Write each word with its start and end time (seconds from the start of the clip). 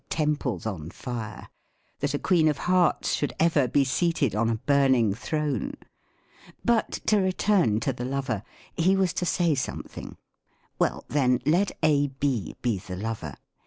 71 0.09 0.09
temples 0.33 0.65
on 0.65 0.89
fire, 0.89 1.47
that 1.99 2.15
a 2.15 2.17
Queeen 2.17 2.47
of 2.49 2.57
Hearts 2.57 3.13
should 3.13 3.33
ever 3.39 3.67
be 3.67 3.83
seated 3.83 4.33
on 4.33 4.49
a 4.49 4.55
burning 4.55 5.13
throne!— 5.13 5.73
but 6.65 6.93
to 7.05 7.17
return 7.21 7.79
to 7.81 7.93
the 7.93 8.03
lover: 8.05 8.41
he 8.75 8.95
was 8.95 9.13
to 9.13 9.27
say 9.27 9.53
something. 9.53 10.17
Well, 10.79 11.05
then, 11.07 11.39
let 11.45 11.73
A. 11.83 12.07
B. 12.07 12.55
be 12.63 12.79
the 12.79 12.95
lover. 12.95 13.35